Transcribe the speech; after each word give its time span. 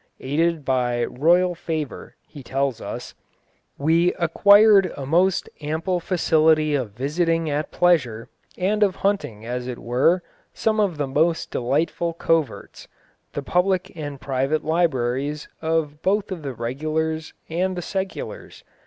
Aided 0.19 0.65
by 0.65 1.05
royal 1.05 1.53
favour, 1.53 2.15
he 2.27 2.41
tells 2.41 2.81
us, 2.81 3.13
"we 3.77 4.13
acquired 4.15 4.91
a 4.97 5.05
most 5.05 5.47
ample 5.61 5.99
facility 5.99 6.73
of 6.73 6.93
visiting 6.93 7.51
at 7.51 7.69
pleasure 7.69 8.27
and 8.57 8.81
of 8.81 8.95
hunting 9.05 9.45
as 9.45 9.67
it 9.67 9.77
were 9.77 10.23
some 10.55 10.79
of 10.79 10.97
the 10.97 11.05
most 11.05 11.51
delightful 11.51 12.13
coverts, 12.13 12.87
the 13.33 13.43
public 13.43 13.91
and 13.95 14.19
private 14.19 14.65
libraries 14.65 15.47
both 15.61 16.31
of 16.31 16.41
the 16.41 16.55
regulars 16.55 17.35
and 17.47 17.75
the 17.75 17.81
seculars.... 17.83 18.63